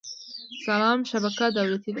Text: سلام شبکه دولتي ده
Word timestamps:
سلام 0.65 0.99
شبکه 1.11 1.45
دولتي 1.57 1.81
ده 1.85 1.89